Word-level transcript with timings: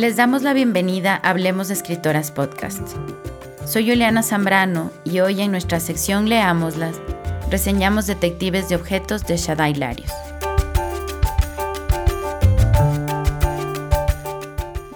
Les 0.00 0.16
damos 0.16 0.40
la 0.40 0.54
bienvenida 0.54 1.20
a 1.22 1.28
Hablemos 1.28 1.68
de 1.68 1.74
Escritoras 1.74 2.30
Podcast. 2.30 2.80
Soy 3.66 3.86
Juliana 3.86 4.22
Zambrano 4.22 4.90
y 5.04 5.20
hoy 5.20 5.42
en 5.42 5.50
nuestra 5.50 5.78
sección 5.78 6.26
Leámoslas 6.26 6.98
reseñamos 7.50 8.06
Detectives 8.06 8.70
de 8.70 8.76
Objetos 8.76 9.26
de 9.26 9.36
Shadai 9.36 9.74
Larios. 9.74 10.10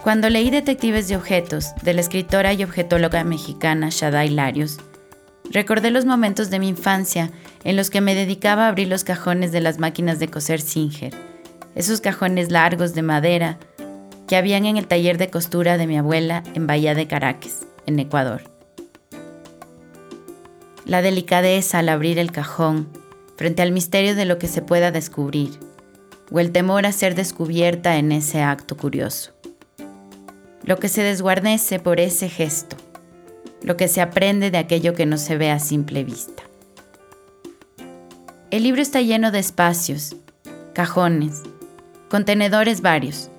Cuando 0.03 0.31
leí 0.31 0.49
Detectives 0.49 1.09
de 1.09 1.17
Objetos 1.17 1.75
de 1.83 1.93
la 1.93 2.01
escritora 2.01 2.55
y 2.55 2.65
objetóloga 2.65 3.25
mexicana 3.25 3.91
Shadai 3.91 4.31
Larios, 4.31 4.79
recordé 5.51 5.91
los 5.91 6.07
momentos 6.07 6.49
de 6.49 6.61
mi 6.61 6.69
infancia 6.69 7.31
en 7.63 7.77
los 7.77 7.91
que 7.91 8.01
me 8.01 8.15
dedicaba 8.15 8.65
a 8.65 8.69
abrir 8.69 8.89
los 8.89 9.05
cajones 9.05 9.53
de 9.53 9.61
las 9.61 9.79
máquinas 9.79 10.19
de 10.19 10.29
coser 10.29 10.63
Singer, 10.63 11.13
esos 11.75 12.01
cajones 12.01 12.51
largos 12.51 12.95
de 12.95 13.03
madera 13.03 13.59
que 14.27 14.37
habían 14.37 14.67
en 14.67 14.77
el 14.77 14.87
taller 14.87 15.19
de 15.19 15.31
costura 15.31 15.77
de 15.77 15.87
mi 15.87 15.99
abuela 15.99 16.43
en 16.55 16.67
Bahía 16.67 16.95
de 16.95 17.07
Caracas, 17.07 17.67
en 17.87 17.99
Ecuador. 17.99 18.43
La 20.87 21.03
delicadeza 21.03 21.79
al 21.79 21.89
abrir 21.89 22.19
el 22.19 22.33
cajón 22.33 22.89
frente 23.37 23.63
al 23.63 23.73
misterio 23.73 24.15
de 24.15 24.25
lo 24.25 24.39
que 24.39 24.49
se 24.49 24.63
pueda 24.63 24.91
descubrir, 24.91 25.51
o 26.31 26.41
el 26.41 26.53
temor 26.53 26.87
a 26.87 26.93
ser 26.93 27.15
descubierta 27.15 27.97
en 27.97 28.13
ese 28.13 28.43
acto 28.43 28.77
curioso. 28.77 29.33
Lo 30.63 30.79
que 30.79 30.89
se 30.89 31.03
desguarnece 31.03 31.79
por 31.79 32.01
ese 32.01 32.29
gesto, 32.29 32.77
lo 33.63 33.77
que 33.77 33.89
se 33.89 34.01
aprende 34.01 34.51
de 34.51 34.59
aquello 34.59 34.95
que 34.95 35.07
no 35.07 35.19
se 35.19 35.37
ve 35.37 35.51
a 35.51 35.59
simple 35.59 36.05
vista. 36.05 36.43
El 38.51 38.63
libro 38.63 38.81
está 38.81 39.01
lleno 39.01 39.31
de 39.31 39.41
espacios, 39.41 40.17
cajones, 40.75 41.43
contenedores 42.09 42.83
varios, 42.83 43.31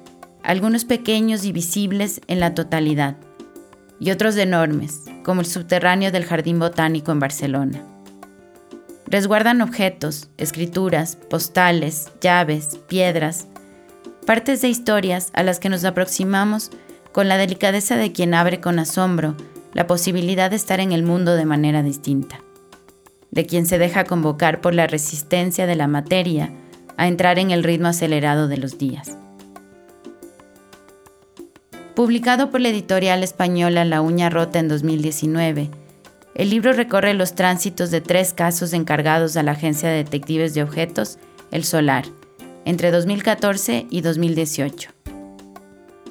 algunos 0.46 0.86
pequeños 0.86 1.44
y 1.44 1.52
visibles 1.52 2.22
en 2.28 2.40
la 2.40 2.54
totalidad, 2.54 3.18
y 4.00 4.12
otros 4.12 4.38
enormes, 4.38 5.02
como 5.24 5.42
el 5.42 5.48
subterráneo 5.48 6.12
del 6.12 6.24
Jardín 6.24 6.60
Botánico 6.60 7.12
en 7.12 7.20
Barcelona. 7.20 7.84
Resguardan 9.08 9.62
objetos, 9.62 10.30
escrituras, 10.38 11.16
postales, 11.16 12.12
llaves, 12.22 12.80
piedras, 12.88 13.48
partes 14.28 14.62
de 14.62 14.70
historias 14.70 15.32
a 15.34 15.42
las 15.42 15.60
que 15.60 15.70
nos 15.70 15.84
aproximamos 15.84 16.70
con 17.12 17.28
la 17.28 17.38
delicadeza 17.38 17.96
de 17.96 18.12
quien 18.12 18.34
abre 18.34 18.62
con 18.62 18.78
asombro 18.78 19.36
la 19.74 19.88
posibilidad 19.88 20.50
de 20.52 20.58
estar 20.58 20.80
en 20.80 20.92
el 20.92 21.04
mundo 21.04 21.36
de 21.36 21.46
manera 21.46 21.82
distinta, 21.82 22.42
de 23.32 23.46
quien 23.46 23.66
se 23.66 23.80
deja 23.80 24.04
convocar 24.04 24.62
por 24.62 24.76
la 24.76 24.86
resistencia 24.86 25.66
de 25.66 25.76
la 25.76 25.88
materia 25.88 26.54
a 26.98 27.08
entrar 27.08 27.40
en 27.40 27.52
el 27.52 27.64
ritmo 27.64 27.88
acelerado 27.88 28.48
de 28.48 28.58
los 28.58 28.78
días. 28.78 29.18
Publicado 31.96 32.52
por 32.52 32.60
la 32.60 32.68
editorial 32.68 33.24
española 33.24 33.86
La 33.86 34.02
Uña 34.02 34.30
Rota 34.30 34.60
en 34.60 34.68
2019, 34.68 35.70
el 36.36 36.50
libro 36.50 36.74
recorre 36.74 37.14
los 37.14 37.36
tránsitos 37.36 37.90
de 37.90 38.02
tres 38.02 38.34
casos 38.34 38.74
encargados 38.74 39.38
a 39.38 39.44
la 39.44 39.54
agencia 39.54 39.88
de 39.88 40.04
detectives 40.04 40.54
de 40.54 40.62
objetos, 40.62 41.20
El 41.52 41.64
Solar, 41.64 42.04
entre 42.66 42.92
2014 42.92 43.88
y 43.90 44.02
2018. 44.02 44.90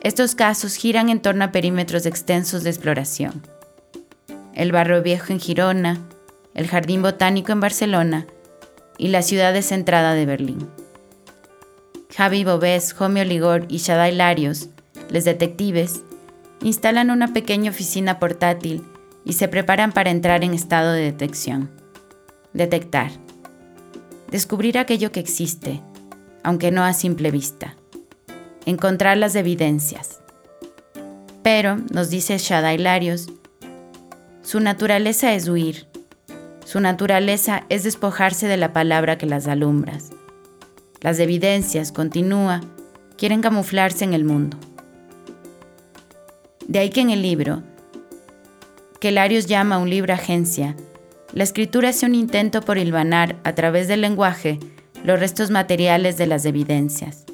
Estos 0.01 0.35
casos 0.35 0.75
giran 0.77 1.11
en 1.11 1.21
torno 1.21 1.45
a 1.45 1.53
perímetros 1.53 2.07
extensos 2.07 2.63
de 2.63 2.71
exploración. 2.71 3.43
El 4.55 4.73
Barrio 4.73 5.03
Viejo 5.03 5.35
en 5.35 5.41
Girona, 5.41 6.01
el 6.55 6.67
Jardín 6.67 7.03
Botánico 7.03 7.53
en 7.53 7.61
Barcelona 7.61 8.27
y 8.97 9.09
la 9.09 9.21
ciudad 9.21 9.53
descentrada 9.53 10.15
de 10.15 10.25
Berlín. 10.25 10.67
Javi 12.17 12.43
Bobés, 12.43 12.95
Jomio 12.95 13.25
Ligor 13.27 13.67
y 13.69 13.79
Shadai 13.79 14.15
Larios 14.15 14.71
los 15.11 15.25
detectives 15.25 16.03
instalan 16.63 17.11
una 17.11 17.33
pequeña 17.33 17.71
oficina 17.71 18.19
portátil 18.19 18.85
y 19.25 19.35
se 19.35 19.49
preparan 19.49 19.93
para 19.93 20.11
entrar 20.11 20.45
en 20.45 20.55
estado 20.55 20.93
de 20.93 21.03
detección. 21.03 21.71
Detectar. 22.53 23.11
Descubrir 24.31 24.79
aquello 24.79 25.13
que 25.13 25.21
existe, 25.21 25.83
aunque 26.43 26.71
no 26.71 26.85
a 26.85 26.93
simple 26.93 27.31
vista. 27.31 27.77
Encontrar 28.67 29.17
las 29.17 29.35
evidencias. 29.35 30.21
Pero, 31.43 31.77
nos 31.93 32.11
dice 32.11 32.39
Shada 32.39 32.73
Hilarios, 32.73 33.29
su 34.43 34.61
naturaleza 34.61 35.35
es 35.35 35.49
huir. 35.49 35.87
Su 36.65 36.81
naturaleza 36.81 37.65
es 37.69 37.83
despojarse 37.83 38.47
de 38.47 38.57
la 38.57 38.73
palabra 38.73 39.19
que 39.19 39.27
las 39.27 39.47
alumbras. 39.47 40.11
Las 41.01 41.19
evidencias, 41.19 41.93
continúa, 41.93 42.63
quieren 43.19 43.43
camuflarse 43.43 44.05
en 44.05 44.15
el 44.15 44.25
mundo. 44.25 44.57
De 46.67 46.79
ahí 46.79 46.91
que 46.91 47.01
en 47.01 47.11
el 47.11 47.23
libro, 47.23 47.63
que 49.01 49.13
Larios 49.13 49.47
llama 49.47 49.79
un 49.79 49.91
libro 49.91 50.15
agencia, 50.15 50.75
la 51.33 51.45
escritura 51.45 51.91
hace 51.91 52.07
un 52.07 52.15
intento 52.15 52.63
por 52.63 52.79
hilvanar 52.79 53.37
a 53.45 53.55
través 53.55 53.87
del 53.87 54.01
lenguaje 54.01 54.59
los 55.05 55.21
restos 55.21 55.51
materiales 55.51 56.17
de 56.17 56.27
las 56.27 56.47
evidencias, 56.47 57.27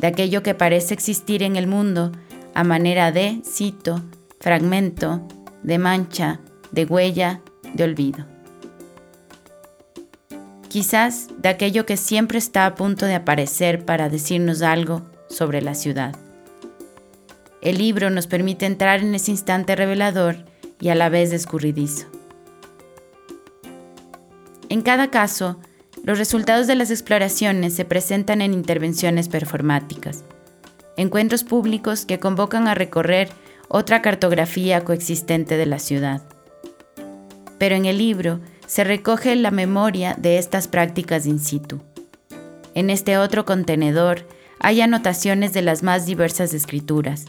de 0.00 0.08
aquello 0.08 0.42
que 0.42 0.54
parece 0.54 0.94
existir 0.94 1.44
en 1.44 1.54
el 1.54 1.68
mundo 1.68 2.10
a 2.54 2.64
manera 2.64 3.12
de, 3.12 3.40
cito, 3.44 4.02
fragmento, 4.40 5.26
de 5.62 5.78
mancha, 5.78 6.40
de 6.72 6.86
huella, 6.86 7.42
de 7.74 7.84
olvido. 7.84 8.26
Quizás 10.68 11.28
de 11.38 11.48
aquello 11.48 11.86
que 11.86 11.96
siempre 11.96 12.38
está 12.38 12.66
a 12.66 12.74
punto 12.74 13.06
de 13.06 13.14
aparecer 13.14 13.84
para 13.84 14.08
decirnos 14.08 14.62
algo 14.62 15.02
sobre 15.28 15.62
la 15.62 15.74
ciudad. 15.74 16.16
El 17.66 17.78
libro 17.78 18.10
nos 18.10 18.28
permite 18.28 18.64
entrar 18.64 19.00
en 19.00 19.12
ese 19.16 19.32
instante 19.32 19.74
revelador 19.74 20.36
y 20.80 20.90
a 20.90 20.94
la 20.94 21.08
vez 21.08 21.32
escurridizo. 21.32 22.06
En 24.68 24.82
cada 24.82 25.10
caso, 25.10 25.58
los 26.04 26.16
resultados 26.16 26.68
de 26.68 26.76
las 26.76 26.92
exploraciones 26.92 27.74
se 27.74 27.84
presentan 27.84 28.40
en 28.40 28.54
intervenciones 28.54 29.28
performáticas, 29.28 30.22
encuentros 30.96 31.42
públicos 31.42 32.06
que 32.06 32.20
convocan 32.20 32.68
a 32.68 32.76
recorrer 32.76 33.30
otra 33.66 34.00
cartografía 34.00 34.84
coexistente 34.84 35.56
de 35.56 35.66
la 35.66 35.80
ciudad. 35.80 36.22
Pero 37.58 37.74
en 37.74 37.86
el 37.86 37.98
libro 37.98 38.38
se 38.68 38.84
recoge 38.84 39.34
la 39.34 39.50
memoria 39.50 40.14
de 40.16 40.38
estas 40.38 40.68
prácticas 40.68 41.26
in 41.26 41.40
situ. 41.40 41.80
En 42.74 42.90
este 42.90 43.18
otro 43.18 43.44
contenedor 43.44 44.24
hay 44.60 44.82
anotaciones 44.82 45.52
de 45.52 45.62
las 45.62 45.82
más 45.82 46.06
diversas 46.06 46.54
escrituras, 46.54 47.26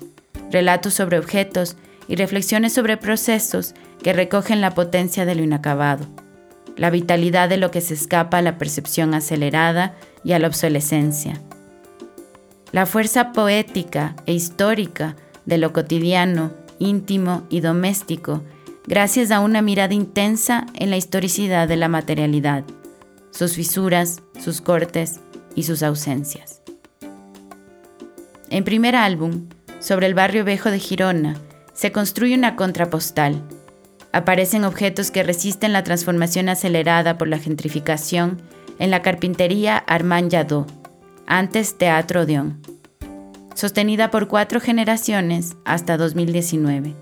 relatos 0.52 0.94
sobre 0.94 1.20
objetos 1.20 1.76
y 2.08 2.16
reflexiones 2.16 2.74
sobre 2.74 2.98
procesos 2.98 3.74
que 4.02 4.14
recogen 4.14 4.62
la 4.62 4.74
potencia 4.74 5.26
de 5.26 5.36
lo 5.36 5.44
inacabado, 5.44 6.06
la 6.76 6.90
vitalidad 6.90 7.50
de 7.50 7.58
lo 7.58 7.72
que 7.72 7.82
se 7.82 7.94
escapa 7.94 8.38
a 8.38 8.42
la 8.42 8.58
percepción 8.58 9.14
acelerada 9.14 9.96
y 10.24 10.34
a 10.34 10.40
la 10.40 10.48
obsolescencia, 10.48 11.42
la 12.72 12.86
fuerza 12.86 13.32
poética 13.32 14.16
e 14.26 14.34
histórica 14.34 15.16
de 15.46 15.58
lo 15.58 15.74
cotidiano, 15.74 16.52
íntimo 16.80 17.44
y 17.50 17.62
doméstico, 17.62 18.44
gracias 18.86 19.32
a 19.32 19.40
una 19.40 19.62
mirada 19.62 19.94
intensa 19.94 20.66
en 20.76 20.90
la 20.90 20.98
historicidad 20.98 21.68
de 21.68 21.78
la 21.78 21.88
materialidad, 21.88 22.64
sus 23.32 23.54
fisuras, 23.54 24.22
sus 24.40 24.62
cortes 24.62 25.22
y 25.56 25.64
sus 25.64 25.84
ausencias. 25.84 26.62
En 28.50 28.64
primer 28.64 28.96
álbum, 28.96 29.48
sobre 29.80 30.08
el 30.08 30.14
barrio 30.14 30.44
viejo 30.44 30.72
de 30.72 30.80
Girona, 30.80 31.36
se 31.74 31.92
construye 31.92 32.36
una 32.36 32.56
contrapostal. 32.56 33.44
Aparecen 34.12 34.64
objetos 34.64 35.12
que 35.12 35.24
resisten 35.24 35.74
la 35.74 35.84
transformación 35.84 36.50
acelerada 36.50 37.18
por 37.18 37.28
la 37.28 37.38
gentrificación 37.38 38.42
en 38.80 38.92
la 38.92 39.02
carpintería 39.02 39.78
Armand 39.78 40.32
Jadot, 40.32 40.72
antes 41.28 41.78
Teatro 41.78 42.22
Odeón, 42.22 42.62
sostenida 43.54 44.12
por 44.12 44.28
cuatro 44.28 44.60
generaciones 44.60 45.56
hasta 45.66 45.98
2019. 45.98 46.96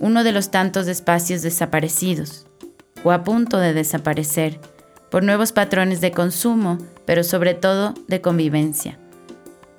Uno 0.00 0.24
de 0.24 0.32
los 0.32 0.50
tantos 0.50 0.88
espacios 0.88 1.42
desaparecidos, 1.42 2.46
o 3.04 3.12
a 3.12 3.22
punto 3.22 3.58
de 3.58 3.72
desaparecer, 3.72 4.60
por 5.10 5.22
nuevos 5.22 5.52
patrones 5.52 6.00
de 6.00 6.10
consumo, 6.10 6.78
pero 7.04 7.22
sobre 7.22 7.54
todo 7.54 7.94
de 8.08 8.20
convivencia. 8.20 8.98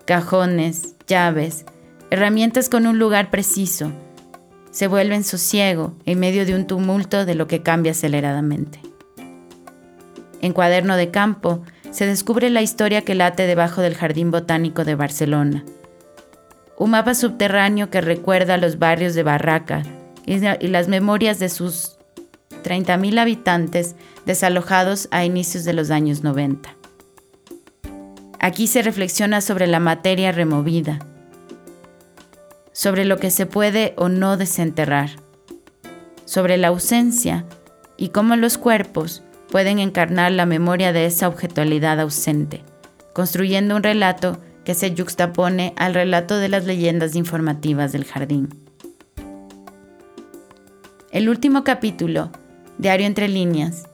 Cajones, 0.05 0.95
llaves, 1.07 1.65
herramientas 2.13 2.69
con 2.69 2.85
un 2.85 2.99
lugar 2.99 3.31
preciso, 3.31 3.91
se 4.69 4.85
vuelven 4.85 5.23
sosiego 5.23 5.95
en 6.05 6.19
medio 6.19 6.45
de 6.45 6.53
un 6.53 6.67
tumulto 6.67 7.25
de 7.25 7.33
lo 7.33 7.47
que 7.47 7.63
cambia 7.63 7.93
aceleradamente. 7.93 8.79
En 10.39 10.53
Cuaderno 10.53 10.95
de 10.95 11.09
Campo 11.09 11.63
se 11.89 12.05
descubre 12.05 12.51
la 12.51 12.61
historia 12.61 13.01
que 13.01 13.15
late 13.15 13.47
debajo 13.47 13.81
del 13.81 13.95
Jardín 13.95 14.29
Botánico 14.29 14.85
de 14.85 14.93
Barcelona. 14.93 15.65
Un 16.77 16.91
mapa 16.91 17.15
subterráneo 17.15 17.89
que 17.89 17.99
recuerda 17.99 18.57
los 18.57 18.77
barrios 18.77 19.15
de 19.15 19.23
Barraca 19.23 19.81
y 20.27 20.67
las 20.67 20.87
memorias 20.87 21.39
de 21.39 21.49
sus 21.49 21.97
30.000 22.63 23.17
habitantes 23.17 23.95
desalojados 24.27 25.07
a 25.09 25.25
inicios 25.25 25.63
de 25.63 25.73
los 25.73 25.89
años 25.89 26.21
90. 26.21 26.75
Aquí 28.39 28.67
se 28.67 28.83
reflexiona 28.83 29.41
sobre 29.41 29.65
la 29.65 29.79
materia 29.79 30.31
removida, 30.31 30.99
sobre 32.73 33.05
lo 33.05 33.17
que 33.17 33.31
se 33.31 33.45
puede 33.45 33.93
o 33.97 34.09
no 34.09 34.35
desenterrar, 34.35 35.11
sobre 36.25 36.57
la 36.57 36.69
ausencia 36.69 37.45
y 37.95 38.09
cómo 38.09 38.35
los 38.35 38.57
cuerpos 38.57 39.23
pueden 39.49 39.79
encarnar 39.79 40.31
la 40.31 40.45
memoria 40.45 40.91
de 40.91 41.05
esa 41.05 41.27
objetualidad 41.27 41.99
ausente, 41.99 42.63
construyendo 43.13 43.75
un 43.75 43.83
relato 43.83 44.39
que 44.65 44.73
se 44.73 44.93
yuxtapone 44.93 45.73
al 45.77 45.93
relato 45.93 46.37
de 46.37 46.49
las 46.49 46.65
leyendas 46.65 47.15
informativas 47.15 47.91
del 47.91 48.05
jardín. 48.05 48.49
El 51.11 51.29
último 51.29 51.63
capítulo, 51.63 52.31
Diario 52.79 53.05
entre 53.05 53.27
líneas, 53.27 53.87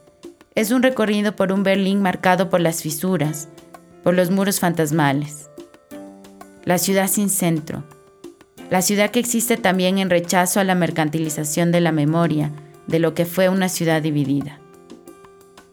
es 0.54 0.70
un 0.70 0.82
recorrido 0.82 1.36
por 1.36 1.52
un 1.52 1.62
Berlín 1.62 2.00
marcado 2.00 2.48
por 2.48 2.60
las 2.60 2.80
fisuras, 2.82 3.48
por 4.02 4.14
los 4.14 4.30
muros 4.30 4.58
fantasmales. 4.58 5.50
La 6.64 6.78
ciudad 6.78 7.08
sin 7.08 7.28
centro, 7.28 7.84
la 8.70 8.82
ciudad 8.82 9.10
que 9.10 9.18
existe 9.18 9.56
también 9.56 9.98
en 9.98 10.10
rechazo 10.10 10.60
a 10.60 10.64
la 10.64 10.76
mercantilización 10.76 11.72
de 11.72 11.80
la 11.80 11.90
memoria 11.90 12.52
de 12.86 13.00
lo 13.00 13.14
que 13.14 13.26
fue 13.26 13.48
una 13.48 13.68
ciudad 13.68 14.00
dividida. 14.00 14.60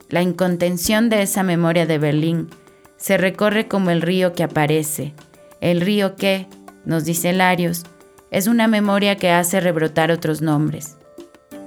La 0.09 0.21
incontención 0.21 1.09
de 1.09 1.21
esa 1.21 1.43
memoria 1.43 1.85
de 1.85 1.99
Berlín 1.99 2.49
se 2.97 3.17
recorre 3.17 3.67
como 3.67 3.91
el 3.91 4.01
río 4.01 4.33
que 4.33 4.43
aparece, 4.43 5.13
el 5.61 5.81
río 5.81 6.15
que, 6.15 6.47
nos 6.85 7.05
dice 7.05 7.33
Larios, 7.33 7.83
es 8.31 8.47
una 8.47 8.67
memoria 8.67 9.15
que 9.15 9.29
hace 9.29 9.59
rebrotar 9.59 10.11
otros 10.11 10.41
nombres. 10.41 10.97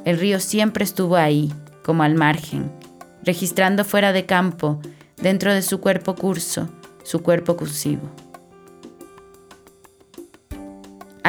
El 0.04 0.18
río 0.18 0.40
siempre 0.40 0.84
estuvo 0.84 1.16
ahí, 1.16 1.52
como 1.84 2.02
al 2.02 2.14
margen, 2.14 2.72
registrando 3.22 3.84
fuera 3.84 4.12
de 4.12 4.26
campo, 4.26 4.80
dentro 5.16 5.54
de 5.54 5.62
su 5.62 5.80
cuerpo 5.80 6.16
curso, 6.16 6.68
su 7.04 7.22
cuerpo 7.22 7.56
cursivo. 7.56 8.10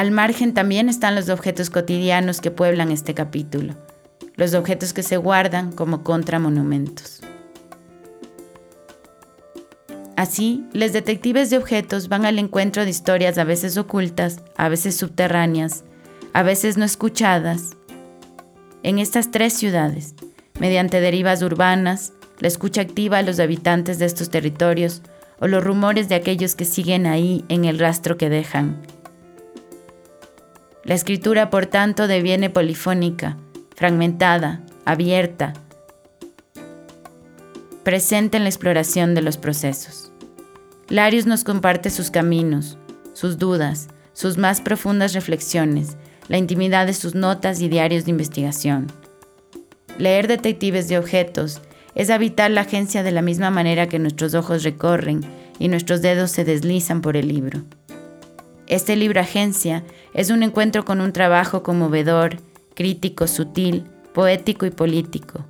Al 0.02 0.10
margen 0.10 0.56
también 0.56 0.90
están 0.90 1.14
los 1.14 1.30
objetos 1.30 1.70
cotidianos 1.70 2.42
que 2.42 2.50
pueblan 2.50 2.92
este 2.92 3.14
capítulo, 3.14 3.76
los 4.34 4.56
objetos 4.56 4.94
que 4.94 5.04
se 5.04 5.16
guardan 5.16 5.72
como 5.72 6.04
contramonumentos. 6.04 7.22
Así, 10.16 10.66
los 10.74 10.92
detectives 10.92 11.52
de 11.52 11.60
objetos 11.60 12.10
van 12.10 12.26
al 12.26 12.40
encuentro 12.40 12.84
de 12.84 12.90
historias 12.90 13.38
a 13.38 13.44
veces 13.44 13.78
ocultas, 13.78 14.42
a 14.58 14.70
veces 14.70 14.98
subterráneas, 14.98 15.84
a 16.34 16.42
veces 16.42 16.78
no 16.78 16.86
escuchadas. 16.86 17.78
En 18.82 18.98
estas 18.98 19.30
tres 19.30 19.54
ciudades, 19.54 20.16
mediante 20.60 21.00
derivas 21.00 21.44
urbanas, 21.44 22.14
la 22.40 22.48
escucha 22.48 22.82
activa 22.82 23.20
a 23.20 23.22
los 23.22 23.40
habitantes 23.40 24.00
de 24.00 24.06
estos 24.06 24.32
territorios 24.32 25.04
o 25.40 25.46
los 25.46 25.64
rumores 25.64 26.10
de 26.10 26.16
aquellos 26.16 26.56
que 26.56 26.66
siguen 26.66 27.06
ahí 27.06 27.46
en 27.50 27.66
el 27.66 27.78
rastro 27.78 28.18
que 28.18 28.30
dejan. 28.30 28.82
La 30.92 30.96
escritura, 30.96 31.50
por 31.50 31.68
tanto, 31.68 32.10
deviene 32.10 32.50
polifónica, 32.50 33.38
fragmentada, 33.78 34.60
abierta, 34.84 35.54
presente 37.84 38.36
en 38.36 38.44
la 38.44 38.50
exploración 38.50 39.16
de 39.16 39.22
los 39.22 39.38
procesos. 39.38 40.12
Larios 40.90 41.26
nos 41.28 41.46
comparte 41.46 41.92
sus 41.92 42.12
caminos, 42.12 42.78
sus 43.14 43.38
dudas, 43.38 43.88
sus 44.12 44.38
más 44.38 44.60
profundas 44.60 45.14
reflexiones, 45.14 45.96
la 46.28 46.38
intimidad 46.38 46.88
de 46.88 46.94
sus 46.94 47.16
notas 47.16 47.62
y 47.62 47.70
diarios 47.70 48.04
de 48.04 48.12
investigación. 48.12 48.88
Leer 49.98 50.28
detectives 50.28 50.90
de 50.90 50.98
objetos 50.98 51.62
es 51.96 52.10
habitar 52.10 52.52
la 52.52 52.62
agencia 52.62 53.02
de 53.02 53.12
la 53.12 53.22
misma 53.22 53.50
manera 53.50 53.88
que 53.88 53.98
nuestros 53.98 54.34
ojos 54.34 54.64
recorren 54.64 55.22
y 55.58 55.70
nuestros 55.70 56.02
dedos 56.02 56.32
se 56.32 56.44
deslizan 56.44 57.00
por 57.00 57.16
el 57.16 57.30
libro. 57.30 57.64
Este 58.72 58.96
libro 58.96 59.20
agencia 59.20 59.84
es 60.14 60.30
un 60.30 60.44
encuentro 60.44 60.86
con 60.86 61.02
un 61.02 61.12
trabajo 61.12 61.62
conmovedor, 61.62 62.38
crítico, 62.74 63.28
sutil, 63.28 63.84
poético 64.14 64.66
y 64.66 64.70
político, 64.72 65.46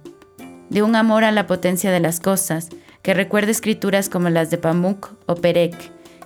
de 0.72 0.82
un 0.82 0.96
amor 0.96 1.24
a 1.24 1.32
la 1.32 1.46
potencia 1.46 1.92
de 1.92 2.00
las 2.00 2.20
cosas 2.20 2.70
que 3.04 3.14
recuerda 3.14 3.52
escrituras 3.52 4.10
como 4.10 4.32
las 4.32 4.50
de 4.50 4.58
Pamuk 4.58 5.12
o 5.28 5.36
Perec 5.36 5.76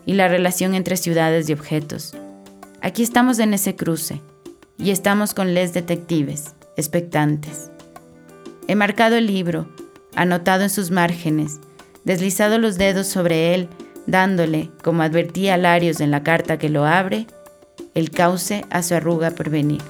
y 0.05 0.13
la 0.13 0.29
relación 0.29 0.73
entre 0.73 0.95
ciudades 0.95 1.49
y 1.49 1.53
objetos. 1.53 2.15
Aquí 2.79 3.03
estamos 3.03 3.39
en 3.39 3.53
ese 3.53 3.75
cruce 3.75 4.21
y 4.77 4.91
estamos 4.91 5.33
con 5.33 5.53
les 5.53 5.73
detectives, 5.73 6.55
expectantes. 6.77 7.71
He 8.69 8.75
marcado 8.75 9.17
el 9.17 9.27
libro, 9.27 9.67
anotado 10.15 10.63
en 10.63 10.69
sus 10.69 10.91
márgenes, 10.91 11.59
deslizado 12.05 12.57
los 12.57 12.77
dedos 12.77 13.07
sobre 13.07 13.53
él, 13.53 13.67
dándole, 14.07 14.69
como 14.83 15.03
advertía 15.03 15.57
Larios 15.57 16.01
en 16.01 16.11
la 16.11 16.23
carta 16.23 16.57
que 16.57 16.69
lo 16.69 16.85
abre, 16.85 17.27
el 17.93 18.11
cauce 18.11 18.65
a 18.69 18.83
su 18.83 18.95
arruga 18.95 19.31
por 19.31 19.49
venir. 19.49 19.81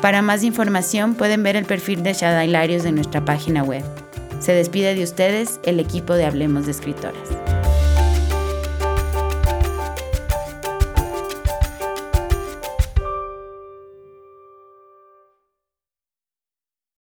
Para 0.00 0.22
más 0.22 0.42
información 0.42 1.14
pueden 1.14 1.42
ver 1.42 1.56
el 1.56 1.66
perfil 1.66 2.02
de 2.02 2.14
Shada 2.14 2.44
Hilarios 2.44 2.84
en 2.84 2.94
nuestra 2.94 3.24
página 3.24 3.62
web. 3.62 3.84
Se 4.40 4.52
despide 4.52 4.94
de 4.94 5.04
ustedes 5.04 5.60
el 5.62 5.78
equipo 5.78 6.14
de 6.14 6.24
Hablemos 6.24 6.64
de 6.64 6.72
Escritoras. 6.72 7.39